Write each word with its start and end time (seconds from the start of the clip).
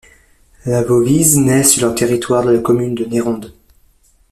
La 0.65 0.81
Vauvise 0.81 1.37
naît 1.37 1.63
sur 1.63 1.87
le 1.87 1.93
territoire 1.93 2.43
de 2.43 2.49
la 2.49 2.57
commune 2.59 2.95
de 2.95 3.05
Nérondes. 3.05 3.53